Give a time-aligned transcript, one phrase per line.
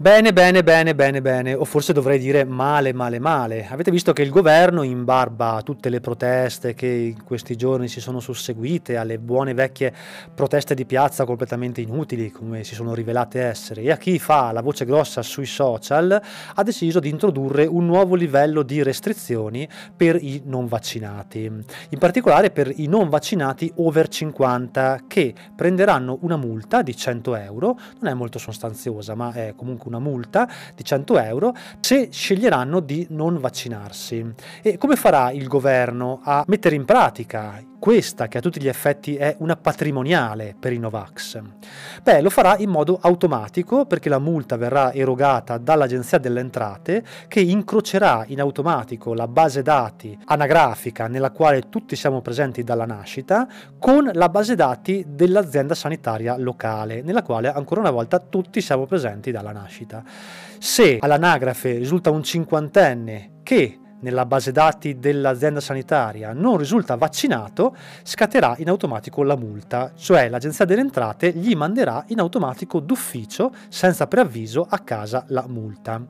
[0.00, 3.66] Bene, bene, bene, bene, bene, o forse dovrei dire male, male, male.
[3.68, 7.86] Avete visto che il governo, in barba a tutte le proteste che in questi giorni
[7.86, 9.92] si sono susseguite, alle buone vecchie
[10.34, 14.62] proteste di piazza completamente inutili, come si sono rivelate essere, e a chi fa la
[14.62, 16.18] voce grossa sui social,
[16.54, 21.40] ha deciso di introdurre un nuovo livello di restrizioni per i non vaccinati.
[21.42, 27.78] In particolare per i non vaccinati over 50, che prenderanno una multa di 100 euro,
[27.98, 33.06] non è molto sostanziosa, ma è comunque una multa di 100 euro se sceglieranno di
[33.10, 34.24] non vaccinarsi.
[34.62, 39.16] E come farà il governo a mettere in pratica questa che a tutti gli effetti
[39.16, 41.40] è una patrimoniale per i Novax?
[42.02, 47.40] Beh, lo farà in modo automatico perché la multa verrà erogata dall'Agenzia delle Entrate che
[47.40, 54.10] incrocerà in automatico la base dati anagrafica nella quale tutti siamo presenti dalla nascita con
[54.12, 59.52] la base dati dell'azienda sanitaria locale nella quale ancora una volta tutti siamo presenti dalla
[59.52, 59.79] nascita.
[60.58, 68.54] Se all'anagrafe risulta un cinquantenne che nella base dati dell'azienda sanitaria non risulta vaccinato, scatterà
[68.58, 74.66] in automatico la multa, cioè l'Agenzia delle Entrate gli manderà in automatico d'ufficio, senza preavviso,
[74.68, 76.02] a casa la multa.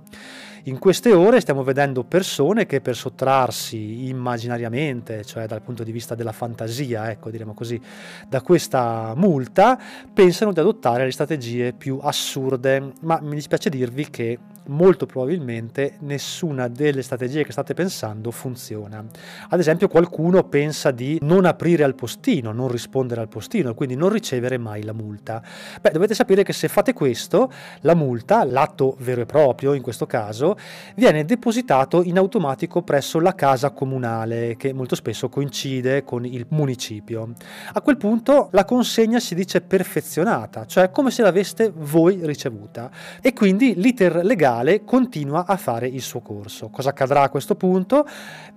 [0.64, 6.14] In queste ore stiamo vedendo persone che per sottrarsi immaginariamente, cioè dal punto di vista
[6.14, 7.80] della fantasia, ecco, diremo così,
[8.28, 9.78] da questa multa,
[10.12, 16.69] pensano di adottare le strategie più assurde, ma mi dispiace dirvi che molto probabilmente nessuna
[16.69, 19.05] delle strategie che state pensando funziona.
[19.48, 24.11] Ad esempio qualcuno pensa di non aprire al postino, non rispondere al postino, quindi non
[24.11, 25.42] ricevere mai la multa.
[25.80, 30.06] Beh, dovete sapere che se fate questo, la multa, l'atto vero e proprio in questo
[30.06, 30.56] caso,
[30.95, 37.33] viene depositato in automatico presso la casa comunale, che molto spesso coincide con il municipio.
[37.72, 43.33] A quel punto la consegna si dice perfezionata, cioè come se l'aveste voi ricevuta e
[43.33, 46.69] quindi l'iter legale legale continua a fare il suo corso.
[46.69, 48.06] Cosa accadrà a questo punto?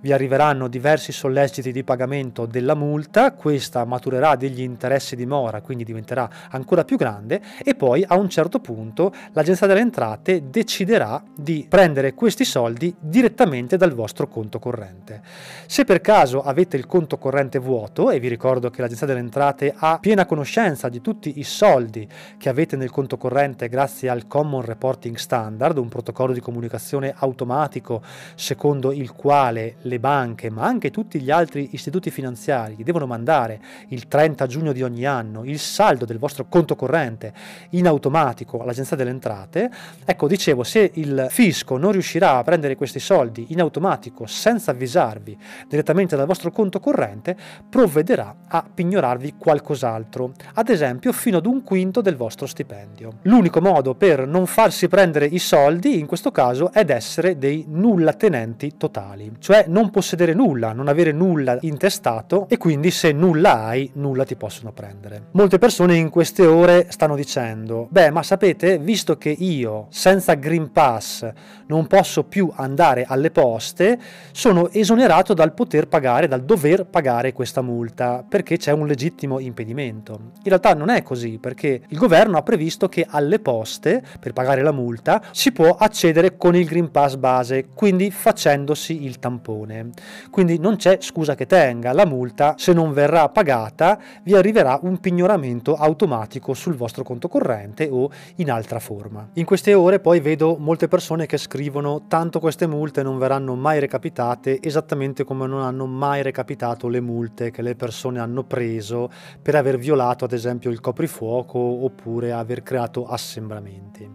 [0.00, 5.84] Vi arriveranno diversi solleciti di pagamento della multa, questa maturerà degli interessi di mora, quindi
[5.84, 11.66] diventerà ancora più grande e poi a un certo punto l'Agenzia delle Entrate deciderà di
[11.68, 15.22] prendere questi soldi direttamente dal vostro conto corrente.
[15.66, 19.74] Se per caso avete il conto corrente vuoto, e vi ricordo che l'Agenzia delle Entrate
[19.76, 22.06] ha piena conoscenza di tutti i soldi
[22.36, 28.02] che avete nel conto corrente grazie al Common Reporting Standard, un protocollo di comunicazione automatico
[28.34, 34.08] secondo il quale le banche, ma anche tutti gli altri istituti finanziari, devono mandare il
[34.08, 37.32] 30 giugno di ogni anno il saldo del vostro conto corrente
[37.70, 39.70] in automatico all'Agenzia delle Entrate.
[40.04, 45.36] Ecco, dicevo, se il fisco non riuscirà a prendere questi soldi in automatico senza avvisarvi
[45.68, 47.36] direttamente dal vostro conto corrente,
[47.68, 53.18] provvederà a pignorarvi qualcos'altro, ad esempio fino ad un quinto del vostro stipendio.
[53.22, 57.64] L'unico modo per non farsi prendere i soldi soldi in questo caso è essere dei
[57.68, 63.64] nulla tenenti totali, cioè non possedere nulla, non avere nulla intestato e quindi se nulla
[63.64, 65.26] hai nulla ti possono prendere.
[65.32, 70.70] Molte persone in queste ore stanno dicendo, beh ma sapete, visto che io senza Green
[70.70, 71.28] Pass
[71.66, 73.98] non posso più andare alle poste,
[74.32, 80.12] sono esonerato dal poter pagare, dal dover pagare questa multa, perché c'è un legittimo impedimento.
[80.34, 84.62] In realtà non è così, perché il governo ha previsto che alle poste, per pagare
[84.62, 89.90] la multa, si può accedere con il Green Pass base, quindi facendosi il tampone.
[90.30, 94.98] Quindi non c'è scusa che tenga, la multa se non verrà pagata vi arriverà un
[94.98, 99.28] pignoramento automatico sul vostro conto corrente o in altra forma.
[99.34, 103.80] In queste ore poi vedo molte persone che scrivono tanto queste multe non verranno mai
[103.80, 109.10] recapitate esattamente come non hanno mai recapitato le multe che le persone hanno preso
[109.40, 114.08] per aver violato ad esempio il coprifuoco oppure aver creato assembramenti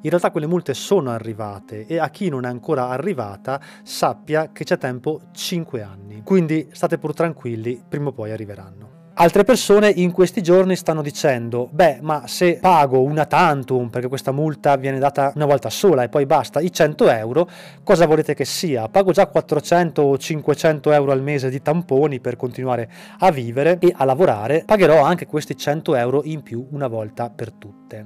[0.00, 4.64] in realtà quelle multe sono arrivate e a chi non è ancora arrivata sappia che
[4.64, 6.22] c'è tempo 5 anni.
[6.22, 8.95] Quindi state pur tranquilli, prima o poi arriveranno.
[9.18, 14.30] Altre persone in questi giorni stanno dicendo, beh, ma se pago una tantum, perché questa
[14.30, 17.48] multa viene data una volta sola e poi basta, i 100 euro,
[17.82, 18.90] cosa volete che sia?
[18.90, 23.90] Pago già 400 o 500 euro al mese di tamponi per continuare a vivere e
[23.96, 28.04] a lavorare, pagherò anche questi 100 euro in più una volta per tutte.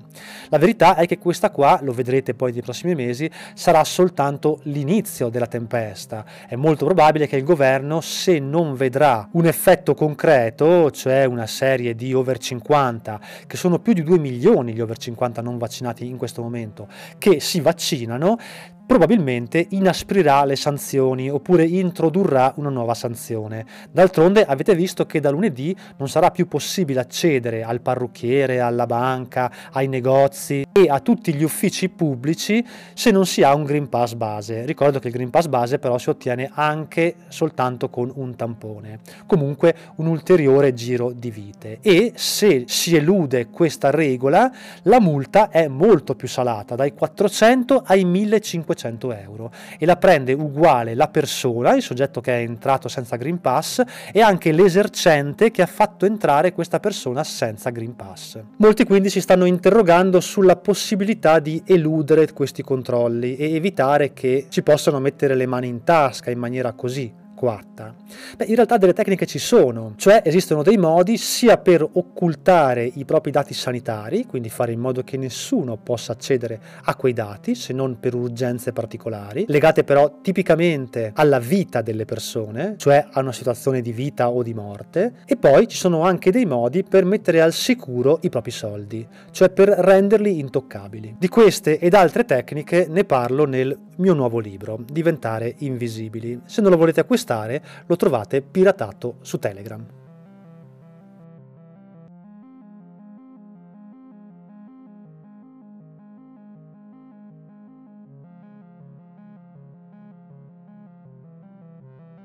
[0.48, 5.28] La verità è che questa qua, lo vedrete poi nei prossimi mesi, sarà soltanto l'inizio
[5.28, 6.24] della tempesta.
[6.46, 11.94] È molto probabile che il governo, se non vedrà un effetto concreto, cioè una serie
[11.94, 16.18] di over 50, che sono più di 2 milioni gli over 50 non vaccinati in
[16.18, 18.36] questo momento, che si vaccinano,
[18.90, 23.64] probabilmente inasprirà le sanzioni oppure introdurrà una nuova sanzione.
[23.88, 29.48] D'altronde avete visto che da lunedì non sarà più possibile accedere al parrucchiere, alla banca,
[29.74, 34.14] ai negozi e a tutti gli uffici pubblici se non si ha un Green Pass
[34.14, 34.64] base.
[34.66, 38.98] Ricordo che il Green Pass base però si ottiene anche soltanto con un tampone.
[39.24, 44.50] Comunque un ulteriore giro di vite e se si elude questa regola
[44.82, 50.94] la multa è molto più salata, dai 400 ai 1500 euro e la prende uguale
[50.94, 53.82] la persona, il soggetto che è entrato senza Green Pass
[54.12, 58.40] e anche l'esercente che ha fatto entrare questa persona senza Green Pass.
[58.56, 64.62] Molti quindi si stanno interrogando sulla possibilità di eludere questi controlli e evitare che ci
[64.62, 67.94] possano mettere le mani in tasca in maniera così coatta?
[68.36, 73.06] Beh, in realtà delle tecniche ci sono, cioè esistono dei modi sia per occultare i
[73.06, 77.72] propri dati sanitari, quindi fare in modo che nessuno possa accedere a quei dati se
[77.72, 83.80] non per urgenze particolari, legate però tipicamente alla vita delle persone, cioè a una situazione
[83.80, 87.54] di vita o di morte, e poi ci sono anche dei modi per mettere al
[87.54, 91.16] sicuro i propri soldi, cioè per renderli intoccabili.
[91.18, 96.40] Di queste ed altre tecniche ne parlo nel mio nuovo libro, Diventare invisibili.
[96.44, 97.28] Se non lo volete acquistare,
[97.86, 99.99] lo trovate piratato su Telegram.